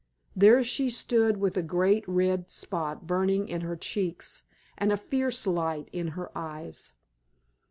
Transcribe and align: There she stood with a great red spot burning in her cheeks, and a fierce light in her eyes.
There 0.35 0.63
she 0.63 0.89
stood 0.89 1.37
with 1.37 1.55
a 1.57 1.61
great 1.61 2.03
red 2.09 2.49
spot 2.49 3.05
burning 3.05 3.47
in 3.47 3.61
her 3.61 3.75
cheeks, 3.75 4.41
and 4.75 4.91
a 4.91 4.97
fierce 4.97 5.45
light 5.45 5.89
in 5.93 6.07
her 6.17 6.35
eyes. 6.35 6.93